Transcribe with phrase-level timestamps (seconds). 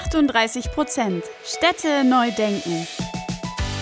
[0.00, 2.86] 38 Prozent Städte neu denken.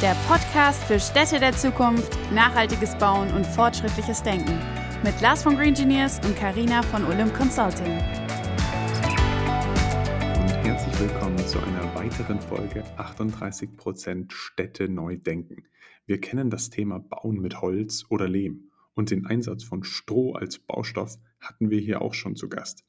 [0.01, 4.59] Der Podcast für Städte der Zukunft, nachhaltiges Bauen und fortschrittliches Denken.
[5.05, 7.99] Mit Lars von Green Engineers und Karina von Olymp Consulting.
[10.39, 15.65] Und herzlich willkommen zu einer weiteren Folge 38 Prozent Städte neu denken.
[16.07, 20.59] Wir kennen das Thema Bauen mit Holz oder Lehm und den Einsatz von Stroh als
[20.59, 22.86] Baustoff hatten wir hier auch schon zu Gast.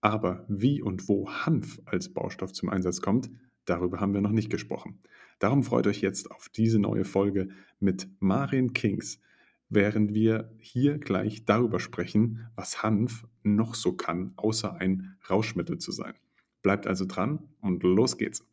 [0.00, 3.30] Aber wie und wo Hanf als Baustoff zum Einsatz kommt,
[3.64, 5.00] darüber haben wir noch nicht gesprochen.
[5.38, 9.20] Darum freut euch jetzt auf diese neue Folge mit Marin Kings,
[9.68, 15.92] während wir hier gleich darüber sprechen, was Hanf noch so kann, außer ein Rauschmittel zu
[15.92, 16.14] sein.
[16.62, 18.46] Bleibt also dran und los geht's.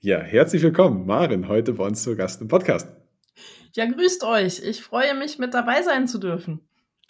[0.00, 2.88] Ja, herzlich willkommen, Marin, heute bei uns zu Gast im Podcast.
[3.72, 4.62] Ja, grüßt euch.
[4.62, 6.60] Ich freue mich, mit dabei sein zu dürfen.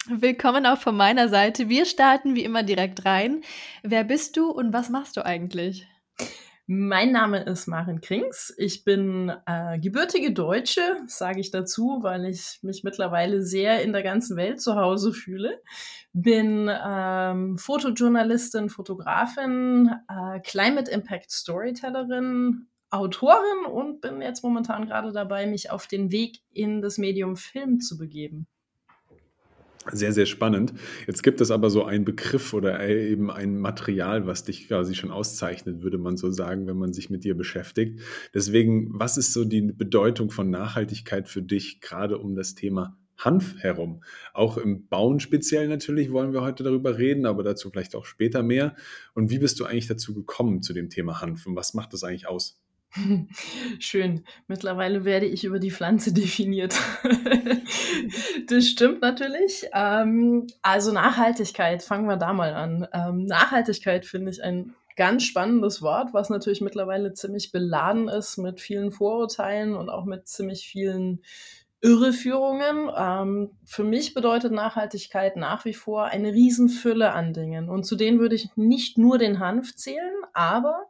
[0.07, 1.67] Willkommen auch von meiner Seite.
[1.67, 3.41] Wir starten wie immer direkt rein.
[3.83, 5.87] Wer bist du und was machst du eigentlich?
[6.67, 8.53] Mein Name ist Marin Krings.
[8.57, 14.03] Ich bin äh, gebürtige Deutsche, sage ich dazu, weil ich mich mittlerweile sehr in der
[14.03, 15.61] ganzen Welt zu Hause fühle.
[16.13, 25.45] Bin ähm, Fotojournalistin, Fotografin, äh, Climate Impact Storytellerin, Autorin und bin jetzt momentan gerade dabei,
[25.45, 28.47] mich auf den Weg in das Medium Film zu begeben.
[29.91, 30.73] Sehr, sehr spannend.
[31.07, 35.09] Jetzt gibt es aber so einen Begriff oder eben ein Material, was dich quasi schon
[35.09, 38.01] auszeichnet, würde man so sagen, wenn man sich mit dir beschäftigt.
[38.33, 43.55] Deswegen, was ist so die Bedeutung von Nachhaltigkeit für dich, gerade um das Thema Hanf
[43.59, 44.03] herum?
[44.33, 48.43] Auch im Bauen speziell natürlich wollen wir heute darüber reden, aber dazu vielleicht auch später
[48.43, 48.75] mehr.
[49.13, 52.03] Und wie bist du eigentlich dazu gekommen zu dem Thema Hanf und was macht das
[52.03, 52.61] eigentlich aus?
[53.79, 54.25] Schön.
[54.47, 56.75] Mittlerweile werde ich über die Pflanze definiert.
[58.47, 59.65] das stimmt natürlich.
[59.73, 62.87] Ähm, also Nachhaltigkeit, fangen wir da mal an.
[62.93, 68.59] Ähm, Nachhaltigkeit finde ich ein ganz spannendes Wort, was natürlich mittlerweile ziemlich beladen ist mit
[68.59, 71.21] vielen Vorurteilen und auch mit ziemlich vielen
[71.81, 72.91] Irreführungen.
[72.97, 77.69] Ähm, für mich bedeutet Nachhaltigkeit nach wie vor eine Riesenfülle an Dingen.
[77.69, 80.87] Und zu denen würde ich nicht nur den Hanf zählen, aber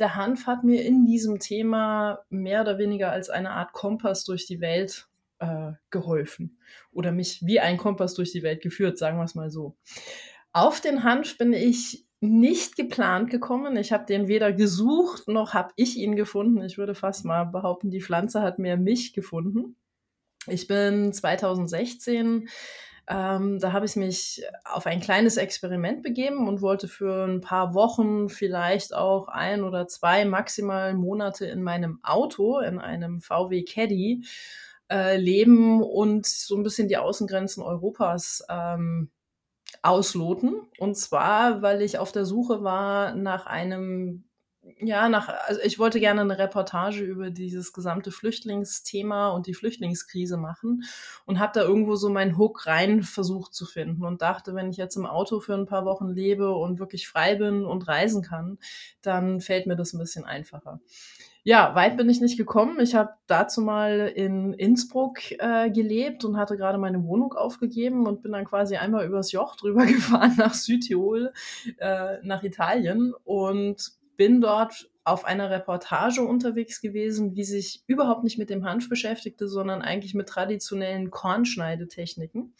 [0.00, 4.46] der Hanf hat mir in diesem Thema mehr oder weniger als eine Art Kompass durch
[4.46, 6.58] die Welt äh, geholfen
[6.92, 9.76] oder mich wie ein Kompass durch die Welt geführt, sagen wir es mal so.
[10.52, 13.76] Auf den Hanf bin ich nicht geplant gekommen.
[13.76, 16.62] Ich habe den weder gesucht noch habe ich ihn gefunden.
[16.62, 19.76] Ich würde fast mal behaupten, die Pflanze hat mehr mich gefunden.
[20.46, 22.48] Ich bin 2016
[23.10, 27.74] ähm, da habe ich mich auf ein kleines Experiment begeben und wollte für ein paar
[27.74, 34.24] Wochen, vielleicht auch ein oder zwei maximal Monate in meinem Auto, in einem VW Caddy,
[34.88, 39.10] äh, leben und so ein bisschen die Außengrenzen Europas ähm,
[39.82, 40.60] ausloten.
[40.78, 44.29] Und zwar, weil ich auf der Suche war nach einem
[44.78, 50.36] ja, nach, also ich wollte gerne eine Reportage über dieses gesamte Flüchtlingsthema und die Flüchtlingskrise
[50.36, 50.84] machen
[51.26, 54.76] und habe da irgendwo so meinen Hook rein versucht zu finden und dachte, wenn ich
[54.76, 58.58] jetzt im Auto für ein paar Wochen lebe und wirklich frei bin und reisen kann,
[59.02, 60.80] dann fällt mir das ein bisschen einfacher.
[61.42, 62.80] Ja, weit bin ich nicht gekommen.
[62.80, 68.22] Ich habe dazu mal in Innsbruck äh, gelebt und hatte gerade meine Wohnung aufgegeben und
[68.22, 71.32] bin dann quasi einmal übers Joch drüber gefahren nach Südtirol,
[71.78, 78.36] äh, nach Italien und bin dort auf einer Reportage unterwegs gewesen, wie sich überhaupt nicht
[78.36, 82.52] mit dem Hanf beschäftigte, sondern eigentlich mit traditionellen Kornschneidetechniken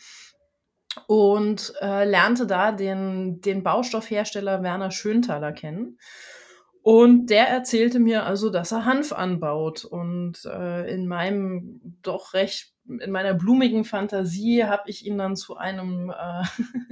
[1.07, 5.99] und äh, lernte da den, den Baustoffhersteller Werner Schöntaler kennen.
[6.81, 9.85] Und der erzählte mir also, dass er Hanf anbaut.
[9.85, 15.59] Und äh, in meinem doch recht, in meiner blumigen Fantasie habe ich ihn dann zu
[15.59, 16.43] einem, äh,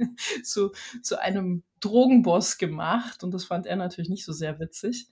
[0.43, 3.23] zu, zu einem Drogenboss gemacht.
[3.23, 5.09] Und das fand er natürlich nicht so sehr witzig.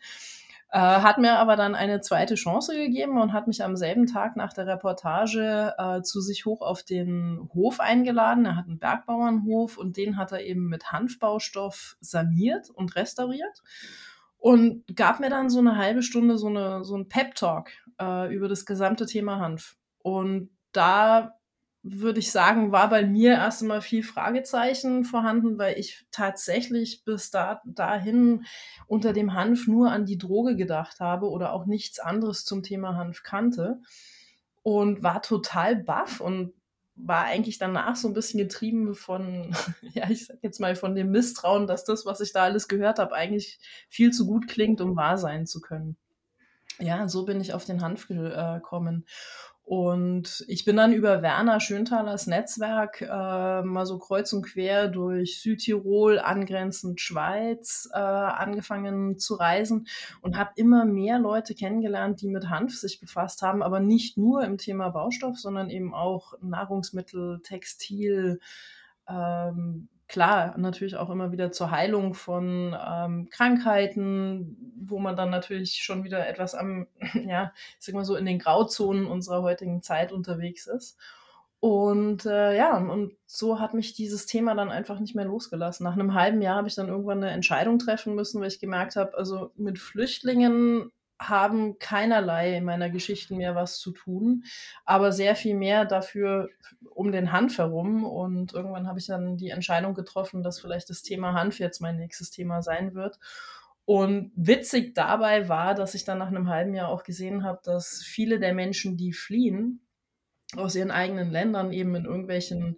[0.70, 4.36] Äh, hat mir aber dann eine zweite Chance gegeben und hat mich am selben Tag
[4.36, 8.46] nach der Reportage äh, zu sich hoch auf den Hof eingeladen.
[8.46, 13.63] Er hat einen Bergbauernhof und den hat er eben mit Hanfbaustoff saniert und restauriert
[14.38, 17.72] und gab mir dann so eine halbe Stunde so, eine, so ein Pep-Talk
[18.02, 19.78] äh, über das gesamte Thema Hanf.
[20.00, 21.37] Und da
[21.83, 27.31] würde ich sagen, war bei mir erst einmal viel Fragezeichen vorhanden, weil ich tatsächlich bis
[27.31, 28.45] da, dahin
[28.88, 32.95] unter dem Hanf nur an die Droge gedacht habe oder auch nichts anderes zum Thema
[32.95, 33.79] Hanf kannte
[34.63, 36.53] und war total baff und
[36.97, 39.56] war eigentlich danach so ein bisschen getrieben von,
[39.94, 43.00] ja, ich sag jetzt mal von dem Misstrauen, dass das, was ich da alles gehört
[43.00, 45.95] habe, eigentlich viel zu gut klingt, um wahr sein zu können.
[46.79, 49.06] Ja, so bin ich auf den Hanf gekommen.
[49.68, 55.42] Und ich bin dann über Werner Schönthalers Netzwerk äh, mal so kreuz und quer durch
[55.42, 59.88] Südtirol, angrenzend Schweiz, äh, angefangen zu reisen
[60.22, 64.46] und habe immer mehr Leute kennengelernt, die mit Hanf sich befasst haben, aber nicht nur
[64.46, 68.40] im Thema Baustoff, sondern eben auch Nahrungsmittel, Textil,
[69.10, 75.83] ähm, klar, natürlich auch immer wieder zur Heilung von ähm, Krankheiten, wo man dann natürlich
[75.83, 76.88] schon wieder etwas am,
[77.25, 80.98] ja, ich sag mal so in den Grauzonen unserer heutigen Zeit unterwegs ist.
[81.59, 85.83] Und äh, ja, und so hat mich dieses Thema dann einfach nicht mehr losgelassen.
[85.83, 88.95] Nach einem halben Jahr habe ich dann irgendwann eine Entscheidung treffen müssen, weil ich gemerkt
[88.95, 94.44] habe, also mit Flüchtlingen haben keinerlei meiner Geschichten mehr was zu tun,
[94.86, 96.50] aber sehr viel mehr dafür
[96.94, 98.06] um den Hanf herum.
[98.06, 101.98] Und irgendwann habe ich dann die Entscheidung getroffen, dass vielleicht das Thema Hanf jetzt mein
[101.98, 103.19] nächstes Thema sein wird.
[103.86, 108.04] Und witzig dabei war, dass ich dann nach einem halben Jahr auch gesehen habe, dass
[108.04, 109.81] viele der Menschen, die fliehen
[110.56, 112.78] aus ihren eigenen Ländern, eben in irgendwelchen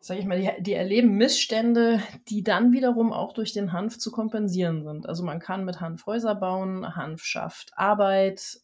[0.00, 4.12] sage ich mal, die, die, erleben Missstände, die dann wiederum auch durch den Hanf zu
[4.12, 5.08] kompensieren sind.
[5.08, 8.60] Also man kann mit Hanf Häuser bauen, Hanf schafft Arbeit.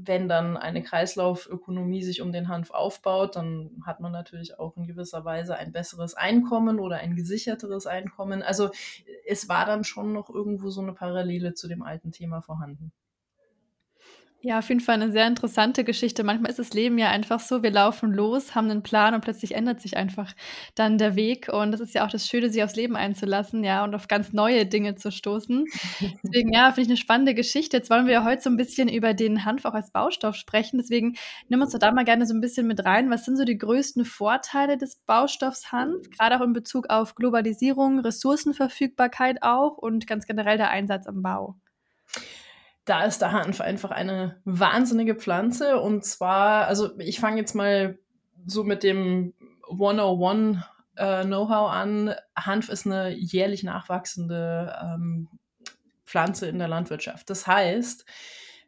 [0.00, 4.86] Wenn dann eine Kreislaufökonomie sich um den Hanf aufbaut, dann hat man natürlich auch in
[4.86, 8.42] gewisser Weise ein besseres Einkommen oder ein gesicherteres Einkommen.
[8.42, 8.70] Also
[9.26, 12.92] es war dann schon noch irgendwo so eine Parallele zu dem alten Thema vorhanden.
[14.40, 16.22] Ja, auf jeden Fall eine sehr interessante Geschichte.
[16.22, 19.56] Manchmal ist das Leben ja einfach so, wir laufen los, haben einen Plan und plötzlich
[19.56, 20.32] ändert sich einfach
[20.76, 21.48] dann der Weg.
[21.52, 24.32] Und das ist ja auch das Schöne, sich aufs Leben einzulassen, ja, und auf ganz
[24.32, 25.64] neue Dinge zu stoßen.
[26.22, 27.78] Deswegen, ja, finde ich eine spannende Geschichte.
[27.78, 30.78] Jetzt wollen wir ja heute so ein bisschen über den Hanf auch als Baustoff sprechen.
[30.78, 31.16] Deswegen
[31.48, 33.10] nimm uns doch da mal gerne so ein bisschen mit rein.
[33.10, 37.98] Was sind so die größten Vorteile des Baustoffs Hanf, gerade auch in Bezug auf Globalisierung,
[37.98, 41.56] Ressourcenverfügbarkeit auch und ganz generell der Einsatz am Bau?
[42.88, 45.78] Da ist der Hanf einfach eine wahnsinnige Pflanze.
[45.78, 47.98] Und zwar, also ich fange jetzt mal
[48.46, 49.34] so mit dem
[49.70, 50.58] 101
[50.96, 52.14] äh, Know-how an.
[52.36, 55.28] Hanf ist eine jährlich nachwachsende ähm,
[56.04, 57.28] Pflanze in der Landwirtschaft.
[57.28, 58.06] Das heißt,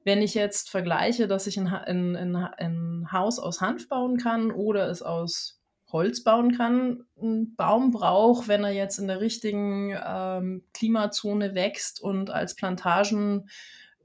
[0.05, 4.50] wenn ich jetzt vergleiche, dass ich ein, ein, ein, ein Haus aus Hanf bauen kann
[4.50, 5.61] oder es aus
[5.93, 12.00] Holz bauen kann, ein Baum braucht, wenn er jetzt in der richtigen ähm, Klimazone wächst
[12.00, 13.49] und als Plantagen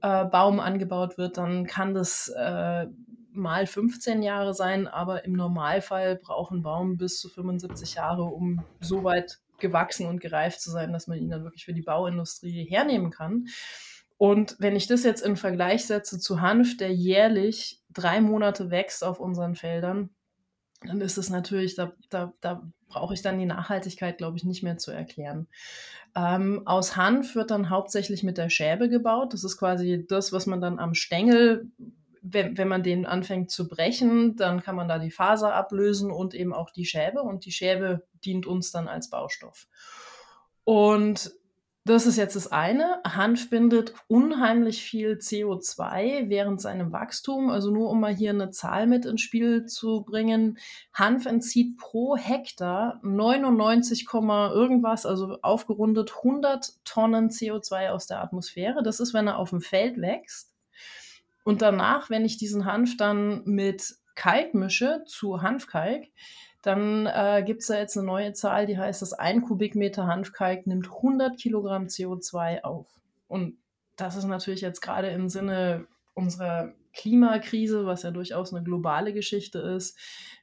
[0.06, 2.86] äh, Baum angebaut wird, dann kann das äh,
[3.32, 8.64] mal 15 Jahre sein, aber im Normalfall braucht ein Baum bis zu 75 Jahre, um
[8.80, 12.64] so weit gewachsen und gereift zu sein, dass man ihn dann wirklich für die Bauindustrie
[12.64, 13.46] hernehmen kann.
[14.16, 19.02] Und wenn ich das jetzt in Vergleich setze zu Hanf, der jährlich drei Monate wächst
[19.02, 20.10] auf unseren Feldern,
[20.82, 24.62] dann ist es natürlich, da, da, da brauche ich dann die Nachhaltigkeit, glaube ich, nicht
[24.62, 25.46] mehr zu erklären.
[26.14, 29.32] Ähm, aus Hanf wird dann hauptsächlich mit der Schäbe gebaut.
[29.32, 31.70] Das ist quasi das, was man dann am Stängel,
[32.22, 36.34] wenn, wenn man den anfängt zu brechen, dann kann man da die Faser ablösen und
[36.34, 37.22] eben auch die Schäbe.
[37.22, 39.68] Und die Schäbe dient uns dann als Baustoff.
[40.64, 41.32] Und
[41.86, 43.00] das ist jetzt das eine.
[43.04, 47.48] Hanf bindet unheimlich viel CO2 während seinem Wachstum.
[47.48, 50.58] Also nur um mal hier eine Zahl mit ins Spiel zu bringen.
[50.92, 58.82] Hanf entzieht pro Hektar 99, irgendwas, also aufgerundet 100 Tonnen CO2 aus der Atmosphäre.
[58.82, 60.52] Das ist, wenn er auf dem Feld wächst.
[61.44, 66.06] Und danach, wenn ich diesen Hanf dann mit Kalk mische zu Hanfkalk,
[66.66, 70.66] dann äh, gibt es da jetzt eine neue Zahl, die heißt, dass ein Kubikmeter Hanfkalk
[70.66, 72.88] nimmt 100 Kilogramm CO2 auf.
[73.28, 73.56] Und
[73.94, 79.58] das ist natürlich jetzt gerade im Sinne unserer Klimakrise, was ja durchaus eine globale Geschichte
[79.58, 79.96] ist,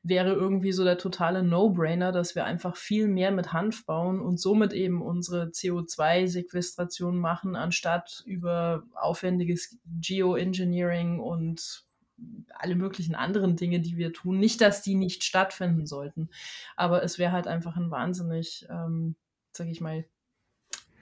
[0.04, 4.40] wäre irgendwie so der totale No-Brainer, dass wir einfach viel mehr mit Hanf bauen und
[4.40, 11.84] somit eben unsere CO2-Sequestration machen, anstatt über aufwendiges Geoengineering und
[12.54, 14.40] alle möglichen anderen Dinge, die wir tun.
[14.40, 16.30] Nicht, dass die nicht stattfinden sollten,
[16.76, 19.16] aber es wäre halt einfach ein wahnsinnig, ähm,
[19.52, 20.06] sag ich mal,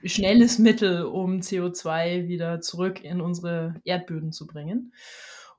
[0.04, 4.94] schnelles Mittel, um CO2 wieder zurück in unsere Erdböden zu bringen.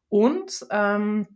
[0.09, 1.26] Und ähm,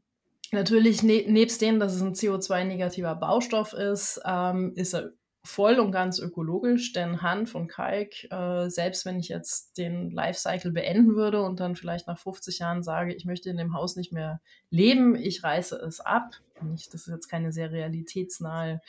[0.53, 5.13] natürlich, ne nebst dem, dass es ein CO2-negativer Baustoff ist, ähm, ist er
[5.47, 10.73] voll und ganz ökologisch, denn Hanf und Kalk, äh, selbst wenn ich jetzt den Lifecycle
[10.73, 14.13] beenden würde und dann vielleicht nach 50 Jahren sage, ich möchte in dem Haus nicht
[14.13, 16.35] mehr leben, ich reiße es ab.
[16.63, 18.81] Nicht, das ist jetzt keine sehr realitätsnahe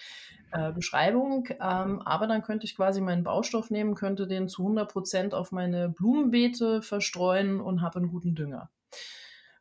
[0.51, 4.91] äh, Beschreibung, ähm, aber dann könnte ich quasi meinen Baustoff nehmen, könnte den zu 100
[4.91, 8.69] Prozent auf meine Blumenbeete verstreuen und habe einen guten Dünger.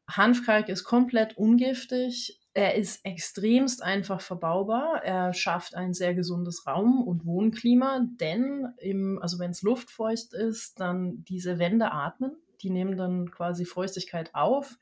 [0.08, 5.02] Hanfkalk ist komplett ungiftig, er ist extremst einfach verbaubar.
[5.04, 10.80] Er schafft ein sehr gesundes Raum- und Wohnklima, denn im, also wenn es luftfeucht ist,
[10.80, 12.34] dann diese Wände atmen.
[12.62, 14.78] Die nehmen dann quasi Feuchtigkeit auf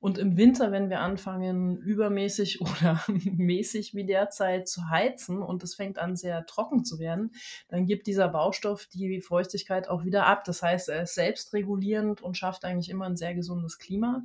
[0.00, 5.74] Und im Winter, wenn wir anfangen, übermäßig oder mäßig wie derzeit zu heizen und es
[5.74, 7.32] fängt an sehr trocken zu werden,
[7.68, 10.44] dann gibt dieser Baustoff die Feuchtigkeit auch wieder ab.
[10.44, 14.24] Das heißt, er ist selbstregulierend und schafft eigentlich immer ein sehr gesundes Klima.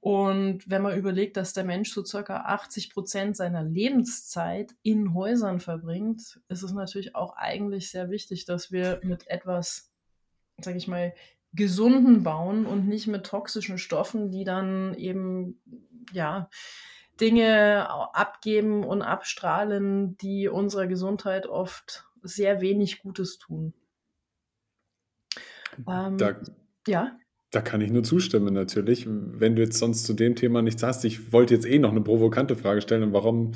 [0.00, 5.60] Und wenn man überlegt, dass der Mensch so circa 80 Prozent seiner Lebenszeit in Häusern
[5.60, 9.92] verbringt, ist es natürlich auch eigentlich sehr wichtig, dass wir mit etwas,
[10.58, 11.12] sag ich mal,
[11.52, 15.60] gesunden bauen und nicht mit toxischen Stoffen, die dann eben,
[16.12, 16.48] ja,
[17.20, 23.74] Dinge abgeben und abstrahlen, die unserer Gesundheit oft sehr wenig Gutes tun.
[25.86, 26.40] Ähm, da,
[26.86, 27.18] ja.
[27.52, 29.08] Da kann ich nur zustimmen natürlich.
[29.08, 32.00] Wenn du jetzt sonst zu dem Thema nichts hast, ich wollte jetzt eh noch eine
[32.00, 33.52] provokante Frage stellen, warum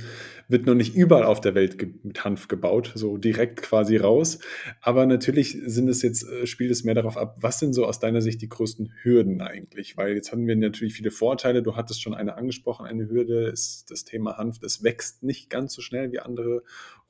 [0.48, 4.40] wird noch nicht überall auf der Welt mit Hanf gebaut, so direkt quasi raus.
[4.80, 8.00] Aber natürlich sind es jetzt, äh, spielt es mehr darauf ab, was sind so aus
[8.00, 9.96] deiner Sicht die größten Hürden eigentlich?
[9.96, 11.62] Weil jetzt haben wir natürlich viele Vorteile.
[11.62, 12.86] Du hattest schon eine angesprochen.
[12.86, 14.58] Eine Hürde ist das Thema Hanf.
[14.58, 16.64] Das wächst nicht ganz so schnell wie andere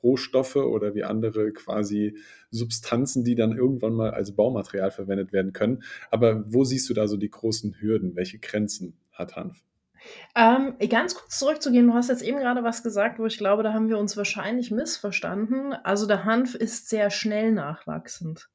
[0.05, 2.17] Rohstoffe oder wie andere quasi
[2.51, 5.83] Substanzen, die dann irgendwann mal als Baumaterial verwendet werden können.
[6.11, 8.15] Aber wo siehst du da so die großen Hürden?
[8.15, 9.63] Welche Grenzen hat Hanf?
[10.35, 13.73] Ähm, ganz kurz zurückzugehen, du hast jetzt eben gerade was gesagt, wo ich glaube, da
[13.73, 15.73] haben wir uns wahrscheinlich missverstanden.
[15.73, 18.49] Also der Hanf ist sehr schnell nachwachsend.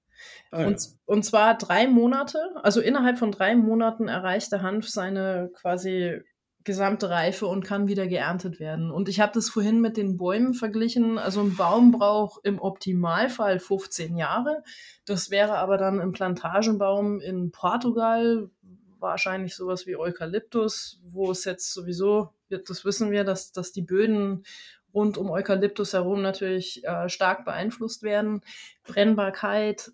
[0.50, 0.66] Ah, ja.
[0.68, 6.20] und, und zwar drei Monate, also innerhalb von drei Monaten erreicht der Hanf seine quasi
[6.64, 8.90] gesamte Reife und kann wieder geerntet werden.
[8.90, 11.18] Und ich habe das vorhin mit den Bäumen verglichen.
[11.18, 14.62] Also ein Baum braucht im Optimalfall 15 Jahre.
[15.06, 18.50] Das wäre aber dann ein Plantagenbaum in Portugal,
[18.98, 24.44] wahrscheinlich sowas wie Eukalyptus, wo es jetzt sowieso, das wissen wir, dass, dass die Böden
[24.92, 28.42] rund um Eukalyptus herum natürlich äh, stark beeinflusst werden.
[28.84, 29.92] Brennbarkeit,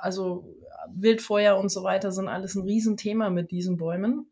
[0.00, 0.56] also
[0.94, 4.30] Wildfeuer und so weiter sind alles ein Riesenthema mit diesen Bäumen.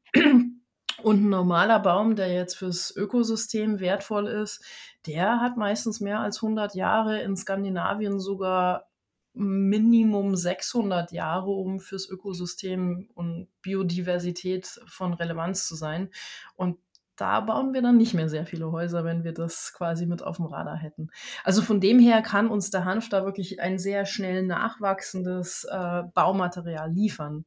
[1.04, 4.64] Und ein normaler Baum, der jetzt fürs Ökosystem wertvoll ist,
[5.04, 8.88] der hat meistens mehr als 100 Jahre, in Skandinavien sogar
[9.34, 16.08] Minimum 600 Jahre, um fürs Ökosystem und Biodiversität von Relevanz zu sein.
[16.56, 16.78] Und
[17.16, 20.36] da bauen wir dann nicht mehr sehr viele Häuser, wenn wir das quasi mit auf
[20.36, 21.10] dem Radar hätten.
[21.44, 26.04] Also von dem her kann uns der Hanf da wirklich ein sehr schnell nachwachsendes äh,
[26.14, 27.44] Baumaterial liefern,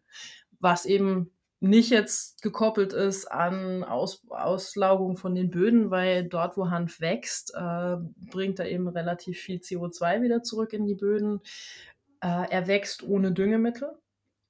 [0.60, 6.70] was eben nicht jetzt gekoppelt ist an Aus, Auslaugung von den Böden, weil dort, wo
[6.70, 7.98] Hanf wächst, äh,
[8.30, 11.42] bringt er eben relativ viel CO2 wieder zurück in die Böden.
[12.22, 13.98] Äh, er wächst ohne Düngemittel.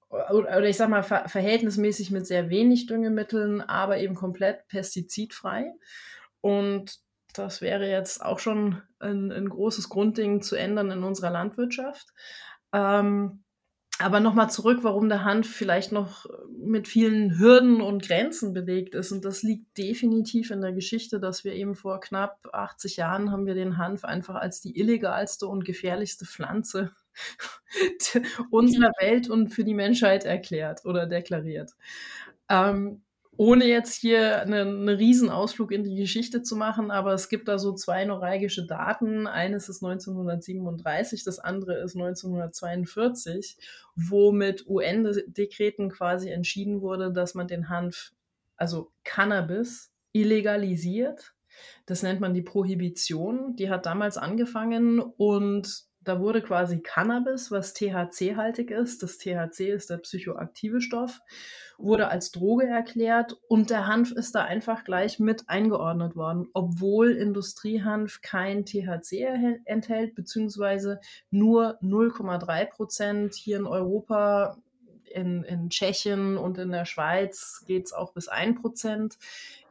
[0.09, 5.73] Oder ich sag mal, ver verhältnismäßig mit sehr wenig Düngemitteln, aber eben komplett pestizidfrei.
[6.39, 6.99] Und
[7.33, 12.13] das wäre jetzt auch schon ein, ein großes Grundding zu ändern in unserer Landwirtschaft.
[12.73, 13.43] Ähm,
[13.99, 19.11] aber nochmal zurück, warum der Hanf vielleicht noch mit vielen Hürden und Grenzen belegt ist.
[19.11, 23.45] Und das liegt definitiv in der Geschichte, dass wir eben vor knapp 80 Jahren haben
[23.47, 26.91] wir den Hanf einfach als die illegalste und gefährlichste Pflanze
[28.51, 31.71] unserer Welt und für die Menschheit erklärt oder deklariert.
[32.49, 33.01] Ähm,
[33.37, 37.59] ohne jetzt hier einen, einen Riesenausflug in die Geschichte zu machen, aber es gibt da
[37.59, 39.27] so zwei neuralgische Daten.
[39.27, 43.57] Eines ist 1937, das andere ist 1942,
[43.95, 48.11] wo mit UN-Dekreten quasi entschieden wurde, dass man den Hanf,
[48.55, 51.35] also Cannabis, illegalisiert.
[51.85, 53.55] Das nennt man die Prohibition.
[53.55, 59.89] Die hat damals angefangen und da wurde quasi Cannabis, was THC-haltig ist, das THC ist
[59.89, 61.19] der psychoaktive Stoff,
[61.77, 67.11] wurde als Droge erklärt und der Hanf ist da einfach gleich mit eingeordnet worden, obwohl
[67.11, 70.99] Industriehanf kein THC enthält, beziehungsweise
[71.29, 74.57] nur 0,3 Prozent hier in Europa
[75.17, 79.17] in, in Tschechien und in der Schweiz geht es auch bis 1 Prozent.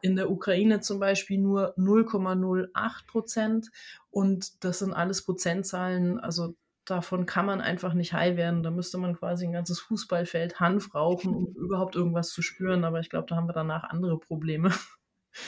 [0.01, 3.71] In der Ukraine zum Beispiel nur 0,08 Prozent.
[4.11, 8.63] Und das sind alles Prozentzahlen, also davon kann man einfach nicht high werden.
[8.63, 12.83] Da müsste man quasi ein ganzes Fußballfeld Hanf rauchen, um überhaupt irgendwas zu spüren.
[12.83, 14.71] Aber ich glaube, da haben wir danach andere Probleme.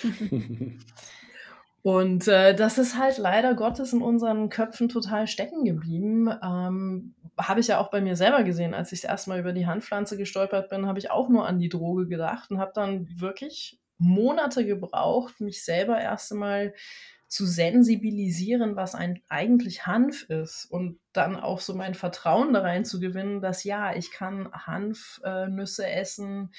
[1.82, 6.30] Und äh, das ist halt leider Gottes in unseren Köpfen total stecken geblieben.
[6.44, 9.54] Ähm, habe ich ja auch bei mir selber gesehen, als ich das erste Mal über
[9.54, 13.08] die Handpflanze gestolpert bin, habe ich auch nur an die Droge gedacht und habe dann
[13.18, 16.74] wirklich Monate gebraucht, mich selber erst einmal
[17.28, 22.86] zu sensibilisieren, was ein eigentlich Hanf ist und dann auch so mein Vertrauen da rein
[22.86, 26.52] zu gewinnen, dass ja, ich kann Hanfnüsse äh, essen,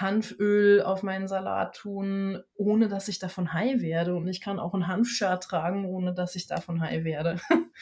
[0.00, 4.14] Hanföl auf meinen Salat tun, ohne dass ich davon high werde.
[4.14, 7.40] Und ich kann auch ein Hanfshirt tragen, ohne dass ich davon high werde.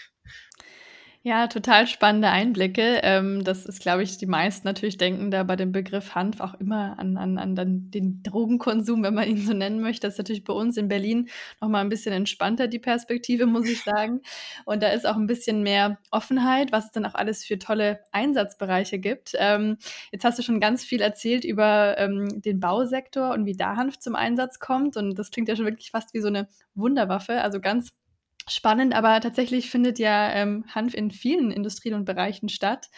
[1.22, 3.00] Ja, total spannende Einblicke.
[3.02, 6.54] Ähm, das ist, glaube ich, die meisten natürlich denken da bei dem Begriff Hanf auch
[6.54, 10.06] immer an, an, an den Drogenkonsum, wenn man ihn so nennen möchte.
[10.06, 11.28] Das ist natürlich bei uns in Berlin
[11.60, 14.22] noch mal ein bisschen entspannter, die Perspektive, muss ich sagen.
[14.64, 18.00] Und da ist auch ein bisschen mehr Offenheit, was es dann auch alles für tolle
[18.12, 19.34] Einsatzbereiche gibt.
[19.38, 19.76] Ähm,
[20.12, 23.98] jetzt hast du schon ganz viel erzählt über ähm, den Bausektor und wie da Hanf
[23.98, 24.96] zum Einsatz kommt.
[24.96, 27.42] Und das klingt ja schon wirklich fast wie so eine Wunderwaffe.
[27.42, 27.90] Also ganz
[28.50, 32.90] Spannend, aber tatsächlich findet ja ähm, Hanf in vielen Industrien und Bereichen statt.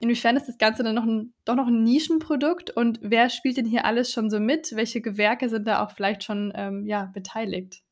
[0.00, 3.66] Inwiefern ist das Ganze dann noch ein, doch noch ein Nischenprodukt und wer spielt denn
[3.66, 4.74] hier alles schon so mit?
[4.74, 7.82] Welche Gewerke sind da auch vielleicht schon ähm, ja, beteiligt?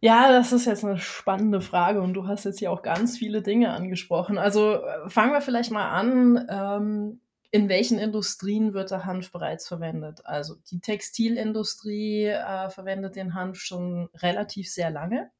[0.00, 3.42] Ja, das ist jetzt eine spannende Frage und du hast jetzt hier auch ganz viele
[3.42, 4.38] Dinge angesprochen.
[4.38, 6.46] Also äh, fangen wir vielleicht mal an.
[6.48, 7.20] Ähm,
[7.54, 10.26] in welchen Industrien wird der Hanf bereits verwendet?
[10.26, 15.30] Also die Textilindustrie äh, verwendet den Hanf schon relativ sehr lange.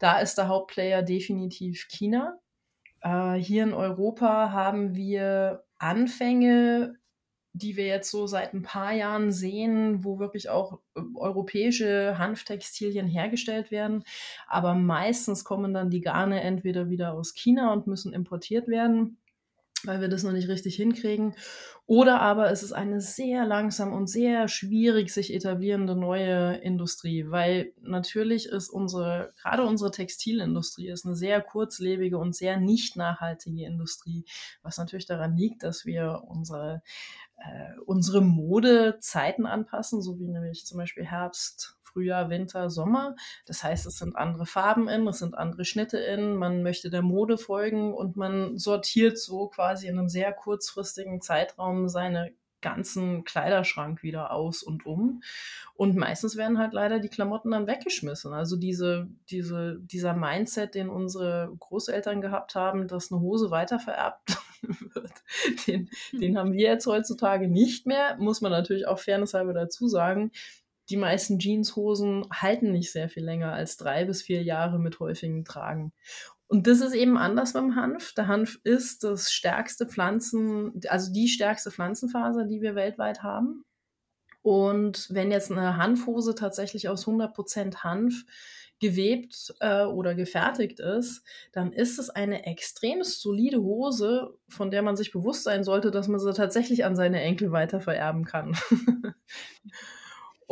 [0.00, 2.36] Da ist der Hauptplayer definitiv China.
[3.00, 6.96] Äh, hier in Europa haben wir Anfänge,
[7.52, 13.06] die wir jetzt so seit ein paar Jahren sehen, wo wirklich auch äh, europäische Hanftextilien
[13.06, 14.02] hergestellt werden.
[14.48, 19.18] Aber meistens kommen dann die Garne entweder wieder aus China und müssen importiert werden
[19.84, 21.34] weil wir das noch nicht richtig hinkriegen.
[21.86, 27.72] Oder aber es ist eine sehr langsam und sehr schwierig sich etablierende neue Industrie, weil
[27.80, 34.24] natürlich ist unsere, gerade unsere Textilindustrie ist eine sehr kurzlebige und sehr nicht nachhaltige Industrie,
[34.62, 36.82] was natürlich daran liegt, dass wir unsere,
[37.36, 43.16] äh, unsere Modezeiten anpassen, so wie nämlich zum Beispiel Herbst, Frühjahr, Winter, Sommer.
[43.46, 47.02] Das heißt, es sind andere Farben in, es sind andere Schnitte in, man möchte der
[47.02, 52.32] Mode folgen und man sortiert so quasi in einem sehr kurzfristigen Zeitraum seine
[52.62, 55.22] ganzen Kleiderschrank wieder aus und um.
[55.74, 58.32] Und meistens werden halt leider die Klamotten dann weggeschmissen.
[58.32, 65.12] Also diese, diese, dieser Mindset, den unsere Großeltern gehabt haben, dass eine Hose weitervererbt wird,
[65.66, 68.16] den, den haben wir jetzt heutzutage nicht mehr.
[68.18, 70.30] Muss man natürlich auch fairnesshalber dazu sagen
[70.90, 75.44] die meisten Jeanshosen halten nicht sehr viel länger als drei bis vier Jahre mit häufigem
[75.44, 75.92] Tragen.
[76.48, 78.12] Und das ist eben anders beim Hanf.
[78.14, 83.64] Der Hanf ist das stärkste Pflanzen, also die stärkste Pflanzenfaser, die wir weltweit haben.
[84.42, 88.24] Und wenn jetzt eine Hanfhose tatsächlich aus 100% Hanf
[88.80, 94.96] gewebt äh, oder gefertigt ist, dann ist es eine extrem solide Hose, von der man
[94.96, 98.58] sich bewusst sein sollte, dass man sie tatsächlich an seine Enkel weiter vererben kann.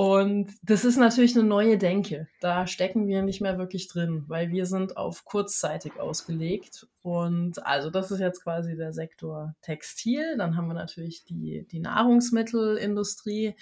[0.00, 2.26] Und das ist natürlich eine neue Denke.
[2.40, 6.86] Da stecken wir nicht mehr wirklich drin, weil wir sind auf kurzzeitig ausgelegt.
[7.02, 10.38] Und also das ist jetzt quasi der Sektor Textil.
[10.38, 13.56] Dann haben wir natürlich die, die Nahrungsmittelindustrie.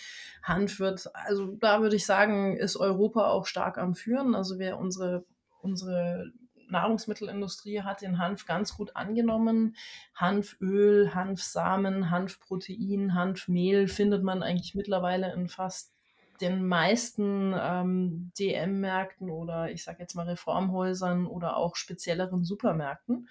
[0.44, 4.36] Hanf wird, also da würde ich sagen, ist Europa auch stark am Führen.
[4.36, 5.24] Also wir unsere,
[5.60, 6.30] unsere
[6.68, 9.74] Nahrungsmittelindustrie hat den Hanf ganz gut angenommen.
[10.14, 15.97] Hanföl, Hanfsamen, Hanfprotein, Hanfmehl findet man eigentlich mittlerweile in fast
[16.40, 23.28] den meisten ähm, DM-Märkten oder ich sage jetzt mal Reformhäusern oder auch spezielleren Supermärkten.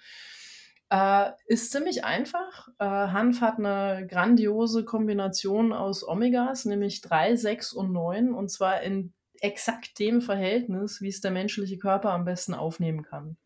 [0.90, 2.68] Äh, ist ziemlich einfach.
[2.78, 8.80] Äh, Hanf hat eine grandiose Kombination aus Omegas, nämlich 3, 6 und 9, und zwar
[8.82, 13.36] in exakt dem Verhältnis, wie es der menschliche Körper am besten aufnehmen kann.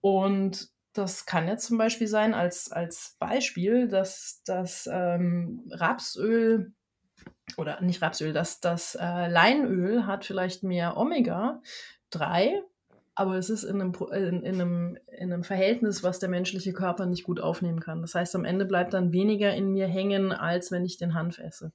[0.00, 6.72] Und das kann jetzt zum Beispiel sein, als, als Beispiel, dass das ähm, Rapsöl
[7.58, 12.60] oder nicht Rapsöl, das, das äh, Leinöl hat vielleicht mehr Omega-3,
[13.14, 17.06] aber es ist in einem, in, in, einem, in einem Verhältnis, was der menschliche Körper
[17.06, 18.00] nicht gut aufnehmen kann.
[18.00, 21.38] Das heißt, am Ende bleibt dann weniger in mir hängen, als wenn ich den Hanf
[21.38, 21.72] esse.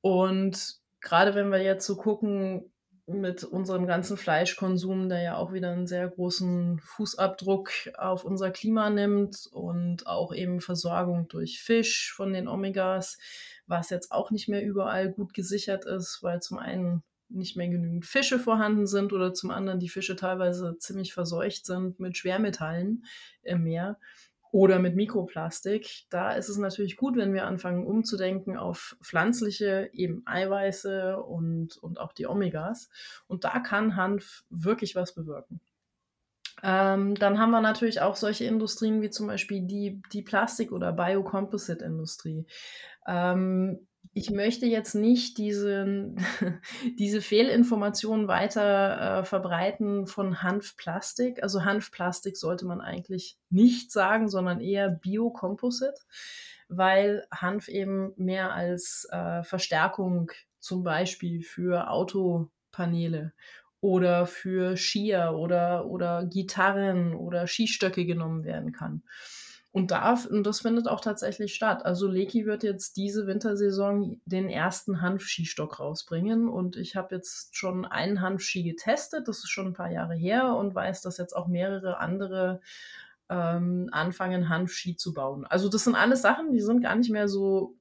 [0.00, 2.70] Und gerade wenn wir jetzt so gucken,
[3.08, 8.90] mit unserem ganzen Fleischkonsum, der ja auch wieder einen sehr großen Fußabdruck auf unser Klima
[8.90, 13.18] nimmt und auch eben Versorgung durch Fisch von den Omegas,
[13.68, 18.06] was jetzt auch nicht mehr überall gut gesichert ist, weil zum einen nicht mehr genügend
[18.06, 23.04] Fische vorhanden sind oder zum anderen die Fische teilweise ziemlich verseucht sind mit Schwermetallen
[23.42, 23.98] im Meer
[24.50, 26.06] oder mit Mikroplastik.
[26.08, 32.00] Da ist es natürlich gut, wenn wir anfangen umzudenken auf pflanzliche, eben Eiweiße und, und
[32.00, 32.88] auch die Omegas.
[33.26, 35.60] Und da kann Hanf wirklich was bewirken.
[36.62, 40.92] Ähm, dann haben wir natürlich auch solche Industrien wie zum Beispiel die, die Plastik- oder
[40.92, 42.46] Biocomposite-Industrie.
[43.06, 46.14] Ähm, ich möchte jetzt nicht diese,
[46.98, 51.42] diese Fehlinformationen weiter äh, verbreiten von Hanfplastik.
[51.42, 56.00] Also Hanfplastik sollte man eigentlich nicht sagen, sondern eher Biocomposite,
[56.68, 63.32] weil Hanf eben mehr als äh, Verstärkung zum Beispiel für Autopaneele
[63.80, 69.02] oder für Skier oder, oder Gitarren oder Skistöcke genommen werden kann.
[69.70, 71.84] Und, darf, und das findet auch tatsächlich statt.
[71.84, 76.48] Also Leki wird jetzt diese Wintersaison den ersten Hanfskistock rausbringen.
[76.48, 79.28] Und ich habe jetzt schon einen Hanfski getestet.
[79.28, 82.60] Das ist schon ein paar Jahre her und weiß, dass jetzt auch mehrere andere
[83.28, 85.46] ähm, anfangen, Hanfski zu bauen.
[85.46, 87.76] Also das sind alles Sachen, die sind gar nicht mehr so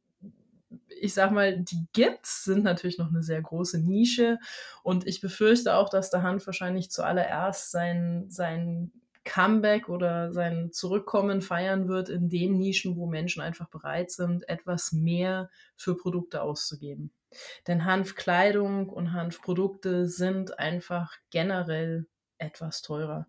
[0.90, 4.40] ich sag mal, die gibt's, sind natürlich noch eine sehr große Nische.
[4.84, 8.92] Und ich befürchte auch, dass der Hanf wahrscheinlich zuallererst sein, sein
[9.24, 14.92] Comeback oder sein Zurückkommen feiern wird in den Nischen, wo Menschen einfach bereit sind, etwas
[14.92, 17.12] mehr für Produkte auszugeben.
[17.68, 23.28] Denn Hanfkleidung und Hanfprodukte sind einfach generell etwas teurer.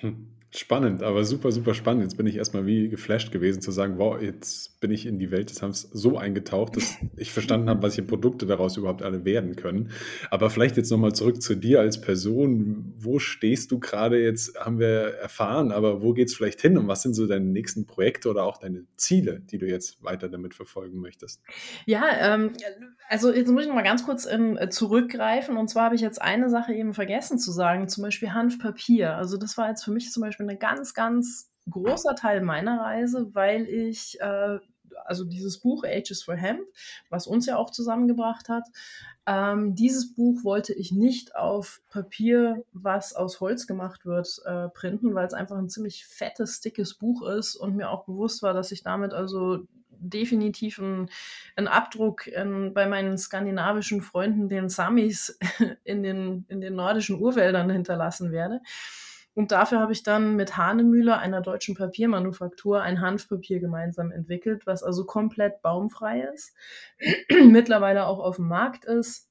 [0.00, 0.37] Hm.
[0.50, 2.04] Spannend, aber super, super spannend.
[2.04, 5.30] Jetzt bin ich erstmal wie geflasht gewesen zu sagen, wow, jetzt bin ich in die
[5.30, 9.56] Welt des Hanfs so eingetaucht, dass ich verstanden habe, welche Produkte daraus überhaupt alle werden
[9.56, 9.90] können.
[10.30, 12.94] Aber vielleicht jetzt nochmal zurück zu dir als Person.
[12.96, 16.88] Wo stehst du gerade jetzt, haben wir erfahren, aber wo geht es vielleicht hin und
[16.88, 20.54] was sind so deine nächsten Projekte oder auch deine Ziele, die du jetzt weiter damit
[20.54, 21.42] verfolgen möchtest?
[21.84, 22.52] Ja, ähm,
[23.10, 26.48] also jetzt muss ich mal ganz kurz ähm, zurückgreifen und zwar habe ich jetzt eine
[26.48, 29.14] Sache eben vergessen zu sagen, zum Beispiel Hanfpapier.
[29.14, 32.80] Also das war jetzt für mich zum Beispiel Beispiel ein ganz, ganz großer Teil meiner
[32.80, 34.58] Reise, weil ich, äh,
[35.04, 36.60] also dieses Buch Ages for Hemp,
[37.10, 38.64] was uns ja auch zusammengebracht hat,
[39.26, 45.14] ähm, dieses Buch wollte ich nicht auf Papier, was aus Holz gemacht wird, äh, printen,
[45.14, 48.72] weil es einfach ein ziemlich fettes, dickes Buch ist und mir auch bewusst war, dass
[48.72, 51.08] ich damit also definitiv einen,
[51.68, 55.38] Abdruck in, bei meinen skandinavischen Freunden, den Samis,
[55.84, 58.60] in den, in den nordischen Urwäldern hinterlassen werde.
[59.38, 64.82] Und dafür habe ich dann mit Hanemühle, einer deutschen Papiermanufaktur, ein Hanfpapier gemeinsam entwickelt, was
[64.82, 66.56] also komplett baumfrei ist,
[67.44, 69.28] mittlerweile auch auf dem Markt ist.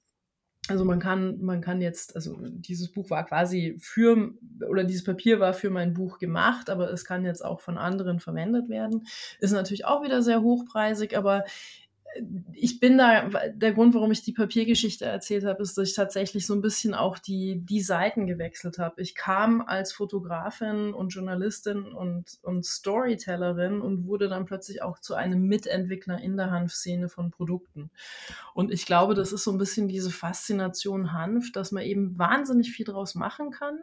[0.69, 4.31] Also man kann, man kann jetzt, also dieses Buch war quasi für,
[4.65, 8.21] oder dieses Papier war für mein Buch gemacht, aber es kann jetzt auch von anderen
[8.21, 9.05] verwendet werden.
[9.39, 11.43] Ist natürlich auch wieder sehr hochpreisig, aber
[12.53, 16.45] ich bin da, der Grund, warum ich die Papiergeschichte erzählt habe, ist, dass ich tatsächlich
[16.45, 19.01] so ein bisschen auch die, die Seiten gewechselt habe.
[19.01, 25.15] Ich kam als Fotografin und Journalistin und, und Storytellerin und wurde dann plötzlich auch zu
[25.15, 27.91] einem Mitentwickler in der Hanfszene von Produkten.
[28.53, 32.71] Und ich glaube, das ist so ein bisschen diese Faszination Hanf, dass man eben wahnsinnig
[32.71, 33.79] viel draus machen kann.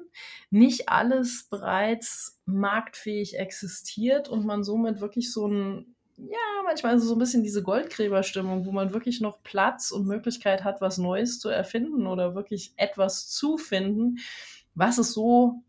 [0.50, 7.18] Nicht alles bereits marktfähig existiert und man somit wirklich so ein ja, manchmal so ein
[7.18, 12.06] bisschen diese Goldgräberstimmung, wo man wirklich noch Platz und Möglichkeit hat, was Neues zu erfinden
[12.06, 14.18] oder wirklich etwas zu finden,
[14.74, 15.62] was es so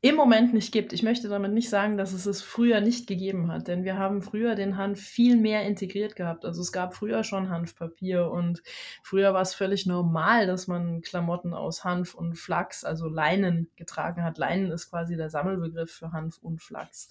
[0.00, 0.92] im Moment nicht gibt.
[0.92, 4.22] Ich möchte damit nicht sagen, dass es es früher nicht gegeben hat, denn wir haben
[4.22, 6.44] früher den Hanf viel mehr integriert gehabt.
[6.44, 8.62] Also es gab früher schon Hanfpapier und
[9.02, 14.22] früher war es völlig normal, dass man Klamotten aus Hanf und Flachs, also Leinen, getragen
[14.22, 14.38] hat.
[14.38, 17.08] Leinen ist quasi der Sammelbegriff für Hanf und Flachs.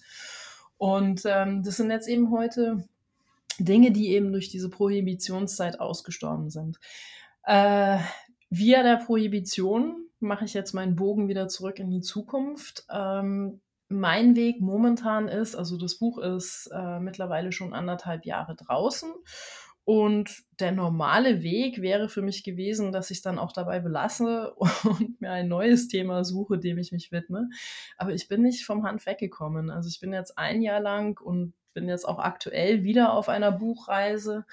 [0.78, 2.84] Und ähm, das sind jetzt eben heute
[3.58, 6.78] Dinge, die eben durch diese Prohibitionszeit ausgestorben sind.
[7.44, 7.98] Äh,
[8.50, 12.86] via der Prohibition mache ich jetzt meinen Bogen wieder zurück in die Zukunft.
[12.90, 19.10] Ähm, mein Weg momentan ist, also das Buch ist äh, mittlerweile schon anderthalb Jahre draußen
[19.88, 24.52] und der normale Weg wäre für mich gewesen, dass ich dann auch dabei belasse
[24.84, 27.48] und mir ein neues Thema suche, dem ich mich widme.
[27.96, 29.70] Aber ich bin nicht vom Hand weggekommen.
[29.70, 33.50] Also ich bin jetzt ein Jahr lang und bin jetzt auch aktuell wieder auf einer
[33.50, 34.44] Buchreise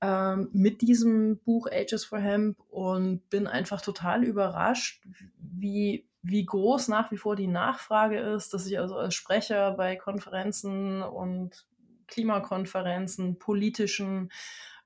[0.00, 5.04] ähm, mit diesem Buch Ages for Hemp und bin einfach total überrascht,
[5.38, 9.94] wie, wie groß nach wie vor die Nachfrage ist, dass ich also als Sprecher bei
[9.94, 11.64] Konferenzen und
[12.08, 14.30] Klimakonferenzen, politischen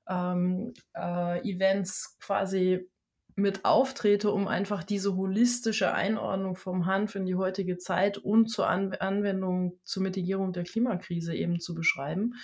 [0.07, 2.87] ähm, äh, Events quasi
[3.35, 8.67] mit auftrete, um einfach diese holistische Einordnung vom Hanf in die heutige Zeit und zur
[8.67, 12.35] An Anwendung zur Mitigierung der Klimakrise eben zu beschreiben.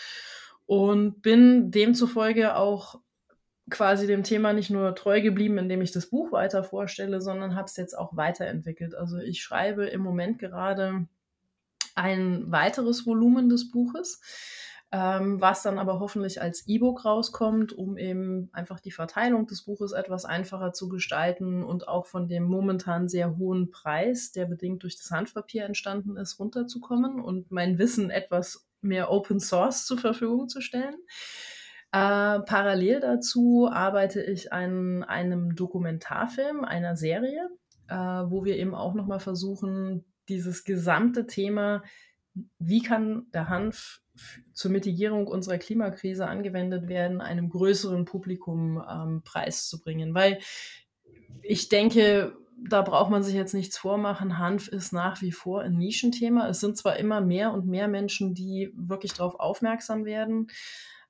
[0.65, 3.00] Und bin demzufolge auch
[3.69, 7.65] quasi dem Thema nicht nur treu geblieben, indem ich das Buch weiter vorstelle, sondern habe
[7.65, 8.93] es jetzt auch weiterentwickelt.
[8.93, 11.08] Also ich schreibe im Moment gerade
[11.95, 14.21] ein weiteres Volumen des Buches
[14.94, 19.94] ähm, was dann aber hoffentlich als E-Book rauskommt, um eben einfach die Verteilung des Buches
[19.94, 24.98] etwas einfacher zu gestalten und auch von dem momentan sehr hohen Preis, der bedingt durch
[24.98, 30.60] das Handpapier entstanden ist, runterzukommen und mein Wissen etwas mehr Open Source zur Verfügung zu
[30.60, 30.96] stellen.
[31.94, 37.50] Äh, parallel dazu arbeite ich an einem Dokumentarfilm, einer Serie,
[37.88, 41.84] äh, wo wir eben auch nochmal versuchen, dieses gesamte Thema,
[42.60, 44.02] wie kann der Hanf
[44.54, 50.14] zur Mitigierung unserer Klimakrise angewendet werden, einem größeren Publikum ähm, preiszubringen.
[50.14, 50.40] Weil
[51.42, 52.34] ich denke,
[52.70, 54.38] da braucht man sich jetzt nichts vormachen.
[54.38, 56.48] Hanf ist nach wie vor ein Nischenthema.
[56.48, 60.48] Es sind zwar immer mehr und mehr Menschen, die wirklich darauf aufmerksam werden,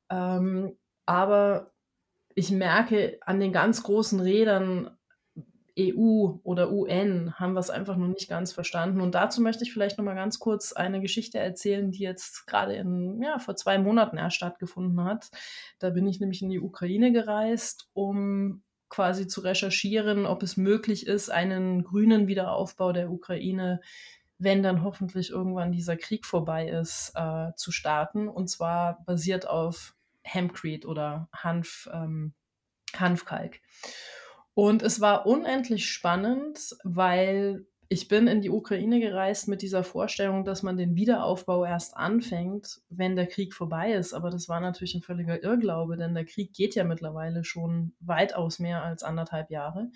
[0.10, 1.74] ähm, aber
[2.36, 4.98] ich merke an den ganz großen Rädern
[5.78, 9.02] EU oder UN haben wir es einfach noch nicht ganz verstanden.
[9.02, 12.76] Und dazu möchte ich vielleicht noch mal ganz kurz eine Geschichte erzählen, die jetzt gerade
[12.76, 15.30] in, ja, vor zwei Monaten erst stattgefunden hat.
[15.80, 21.08] Da bin ich nämlich in die Ukraine gereist, um quasi zu recherchieren, ob es möglich
[21.08, 23.80] ist, einen grünen Wiederaufbau der Ukraine,
[24.38, 28.28] wenn dann hoffentlich irgendwann dieser Krieg vorbei ist, äh, zu starten.
[28.28, 32.34] Und zwar basiert auf Hempcrete oder Hanf, ähm,
[32.96, 33.62] Hanfkalk.
[34.54, 40.46] Und es war unendlich spannend, weil ich bin in die Ukraine gereist mit dieser Vorstellung,
[40.46, 44.14] dass man den Wiederaufbau erst anfängt, wenn der Krieg vorbei ist.
[44.14, 48.60] Aber das war natürlich ein völliger Irrglaube, denn der Krieg geht ja mittlerweile schon weitaus
[48.60, 49.92] mehr als anderthalb Jahre.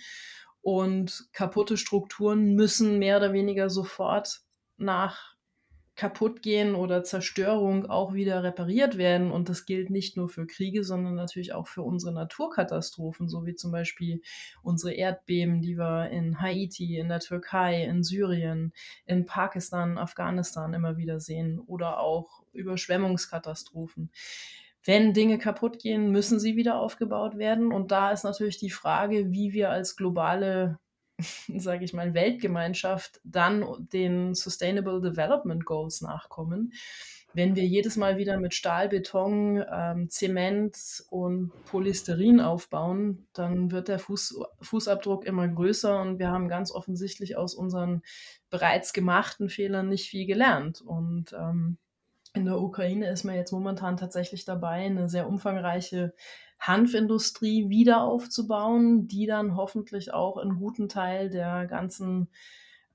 [0.62, 4.42] Und kaputte Strukturen müssen mehr oder weniger sofort
[4.78, 5.35] nach
[5.96, 9.32] kaputt gehen oder Zerstörung auch wieder repariert werden.
[9.32, 13.56] Und das gilt nicht nur für Kriege, sondern natürlich auch für unsere Naturkatastrophen, so wie
[13.56, 14.22] zum Beispiel
[14.62, 18.74] unsere Erdbeben, die wir in Haiti, in der Türkei, in Syrien,
[19.06, 24.12] in Pakistan, Afghanistan immer wieder sehen oder auch Überschwemmungskatastrophen.
[24.84, 27.72] Wenn Dinge kaputt gehen, müssen sie wieder aufgebaut werden.
[27.72, 30.78] Und da ist natürlich die Frage, wie wir als globale
[31.58, 36.74] sage ich mal, Weltgemeinschaft dann den Sustainable Development Goals nachkommen.
[37.34, 43.90] Wenn wir jedes Mal wieder mit Stahl, Beton, ähm, Zement und Polysterin aufbauen, dann wird
[43.90, 48.04] der Fuß, Fußabdruck immer größer und wir haben ganz offensichtlich aus unseren
[48.50, 50.80] bereits gemachten Fehlern nicht viel gelernt.
[50.80, 51.78] Und ähm,
[52.34, 56.14] in der Ukraine ist man jetzt momentan tatsächlich dabei, eine sehr umfangreiche
[56.60, 62.30] Hanfindustrie wieder aufzubauen, die dann hoffentlich auch einen guten Teil der ganzen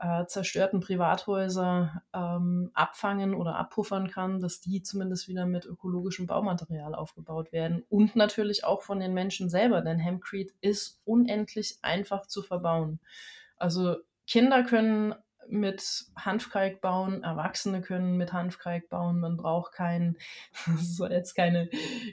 [0.00, 6.94] äh, zerstörten Privathäuser ähm, abfangen oder abpuffern kann, dass die zumindest wieder mit ökologischem Baumaterial
[6.94, 12.42] aufgebaut werden und natürlich auch von den Menschen selber, denn Hempcrete ist unendlich einfach zu
[12.42, 12.98] verbauen.
[13.56, 13.96] Also
[14.26, 15.14] Kinder können
[15.52, 19.20] mit Hanfkalk bauen, Erwachsene können mit Hanfkalk bauen.
[19.20, 20.16] Man braucht kein,
[20.66, 21.68] das soll jetzt keine,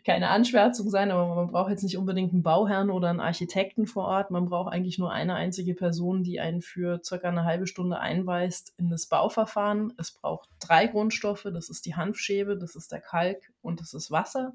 [0.06, 4.06] keine Anschwärzung sein, aber man braucht jetzt nicht unbedingt einen Bauherrn oder einen Architekten vor
[4.06, 4.32] Ort.
[4.32, 8.73] Man braucht eigentlich nur eine einzige Person, die einen für circa eine halbe Stunde einweist
[8.78, 9.93] in das Bauverfahren.
[9.97, 11.47] Es braucht drei Grundstoffe.
[11.54, 14.54] Das ist die Hanfschäbe, das ist der Kalk und das ist Wasser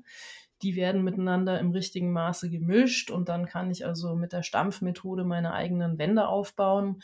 [0.62, 5.25] die werden miteinander im richtigen Maße gemischt und dann kann ich also mit der Stampfmethode
[5.25, 7.03] meine eigenen Wände aufbauen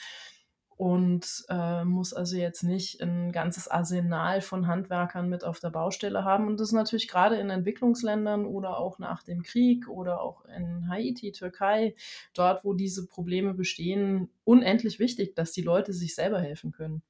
[0.78, 6.22] und äh, muss also jetzt nicht ein ganzes Arsenal von Handwerkern mit auf der Baustelle
[6.22, 6.46] haben.
[6.46, 10.88] Und das ist natürlich gerade in Entwicklungsländern oder auch nach dem Krieg oder auch in
[10.88, 11.96] Haiti, Türkei,
[12.32, 17.02] dort, wo diese Probleme bestehen, unendlich wichtig, dass die Leute sich selber helfen können.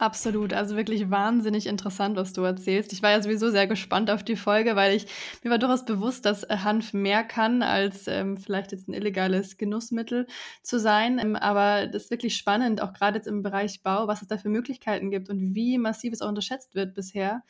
[0.00, 2.92] Absolut, also wirklich wahnsinnig interessant, was du erzählst.
[2.92, 5.06] Ich war ja sowieso sehr gespannt auf die Folge, weil ich
[5.44, 9.56] mir war durchaus bewusst, dass äh, Hanf mehr kann als ähm, vielleicht jetzt ein illegales
[9.56, 10.26] Genussmittel
[10.62, 11.20] zu sein.
[11.20, 14.36] Ähm, aber das ist wirklich spannend, auch gerade jetzt im Bereich Bau, was es da
[14.36, 17.42] für Möglichkeiten gibt und wie massiv es auch unterschätzt wird bisher.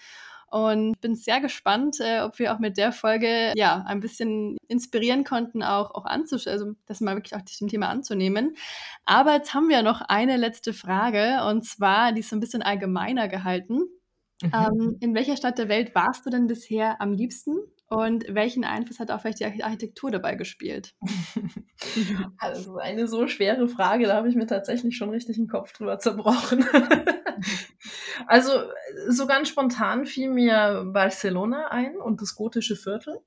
[0.50, 5.24] Und bin sehr gespannt, äh, ob wir auch mit der Folge ja ein bisschen inspirieren
[5.24, 8.56] konnten, auch, auch anzuschauen, also das mal wirklich auch diesem Thema anzunehmen.
[9.04, 12.62] Aber jetzt haben wir noch eine letzte Frage und zwar, die ist so ein bisschen
[12.62, 13.82] allgemeiner gehalten.
[14.42, 14.52] Mhm.
[14.52, 17.56] Ähm, in welcher Stadt der Welt warst du denn bisher am liebsten?
[17.88, 20.94] Und welchen Einfluss hat auch vielleicht die Architektur dabei gespielt?
[22.38, 25.98] Also eine so schwere Frage, da habe ich mir tatsächlich schon richtig den Kopf drüber
[25.98, 26.64] zerbrochen.
[28.26, 28.52] also
[29.08, 33.18] so ganz spontan fiel mir Barcelona ein und das gotische Viertel,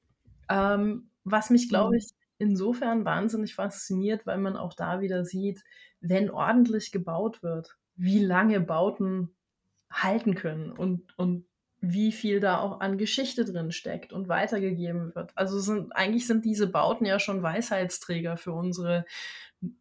[0.50, 1.98] ähm, was mich, glaube mhm.
[1.98, 5.64] ich, insofern wahnsinnig fasziniert, weil man auch da wieder sieht,
[6.00, 9.36] wenn ordentlich gebaut wird, wie lange Bauten
[9.92, 11.46] halten können und, und
[11.80, 15.32] wie viel da auch an Geschichte drin steckt und weitergegeben wird.
[15.36, 19.06] Also sind, eigentlich sind diese Bauten ja schon Weisheitsträger für unsere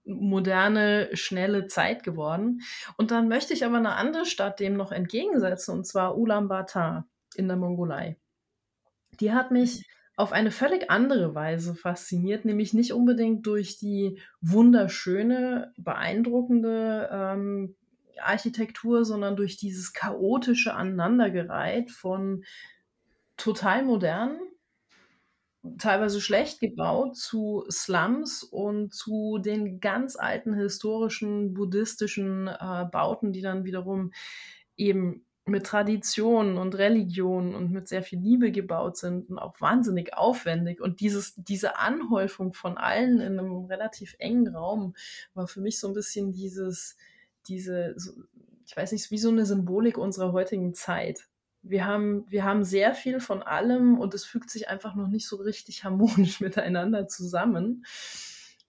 [0.05, 2.63] moderne, schnelle Zeit geworden.
[2.97, 7.49] Und dann möchte ich aber eine andere Stadt dem noch entgegensetzen, und zwar Ulaanbaatar in
[7.49, 8.17] der Mongolei.
[9.21, 15.75] Die hat mich auf eine völlig andere Weise fasziniert, nämlich nicht unbedingt durch die wunderschöne,
[15.77, 17.77] beeindruckende ähm,
[18.21, 22.45] Architektur, sondern durch dieses chaotische Aneinandergereiht von
[23.37, 24.41] total modernen,
[25.79, 33.43] teilweise schlecht gebaut zu Slums und zu den ganz alten historischen buddhistischen äh, Bauten, die
[33.43, 34.13] dann wiederum
[34.77, 40.13] eben mit Tradition und Religion und mit sehr viel Liebe gebaut sind und auch wahnsinnig
[40.15, 40.81] aufwendig.
[40.81, 44.95] Und dieses, diese Anhäufung von allen in einem relativ engen Raum
[45.35, 46.97] war für mich so ein bisschen dieses,
[47.49, 47.95] diese,
[48.67, 51.27] ich weiß nicht, wie so eine Symbolik unserer heutigen Zeit.
[51.63, 55.27] Wir haben, wir haben sehr viel von allem und es fügt sich einfach noch nicht
[55.27, 57.85] so richtig harmonisch miteinander zusammen.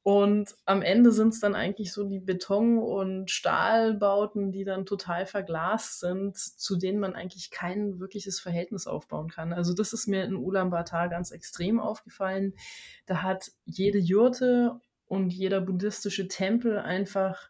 [0.07, 5.25] Und am Ende sind es dann eigentlich so die Beton- und Stahlbauten, die dann total
[5.25, 9.51] verglast sind, zu denen man eigentlich kein wirkliches Verhältnis aufbauen kann.
[9.51, 12.53] Also das ist mir in Ulaanbaatar ganz extrem aufgefallen.
[13.05, 17.49] Da hat jede Jurte und jeder buddhistische Tempel einfach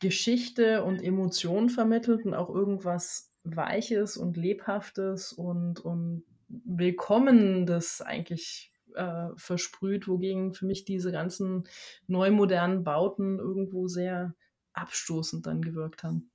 [0.00, 9.28] Geschichte und Emotion vermittelt und auch irgendwas Weiches und Lebhaftes und, und Willkommendes eigentlich äh,
[9.36, 11.64] versprüht, wogegen für mich diese ganzen
[12.06, 14.34] neumodernen Bauten irgendwo sehr
[14.72, 16.29] abstoßend dann gewirkt haben.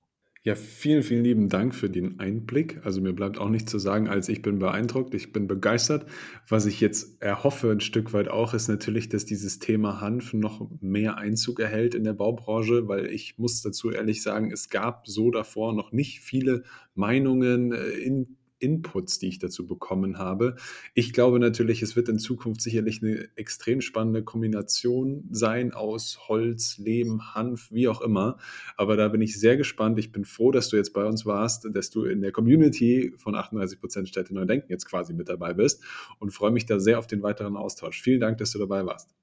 [0.45, 2.79] Ja, vielen, vielen lieben Dank für den Einblick.
[2.83, 6.05] Also mir bleibt auch nichts zu sagen, als ich bin beeindruckt, ich bin begeistert.
[6.47, 10.69] Was ich jetzt erhoffe ein Stück weit auch, ist natürlich, dass dieses Thema Hanf noch
[10.81, 15.31] mehr Einzug erhält in der Baubranche, weil ich muss dazu ehrlich sagen, es gab so
[15.31, 16.61] davor noch nicht viele
[16.93, 20.55] Meinungen äh, in Inputs, die ich dazu bekommen habe.
[20.93, 26.77] Ich glaube natürlich, es wird in Zukunft sicherlich eine extrem spannende Kombination sein aus Holz,
[26.77, 28.37] Lehm, Hanf, wie auch immer.
[28.77, 29.99] Aber da bin ich sehr gespannt.
[29.99, 33.35] Ich bin froh, dass du jetzt bei uns warst, dass du in der Community von
[33.35, 35.83] 38% Städte Neu Denken jetzt quasi mit dabei bist
[36.19, 38.01] und freue mich da sehr auf den weiteren Austausch.
[38.01, 39.15] Vielen Dank, dass du dabei warst.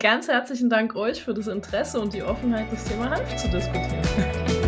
[0.00, 4.67] Ganz herzlichen Dank euch für das Interesse und die Offenheit, das Thema Hanf zu diskutieren.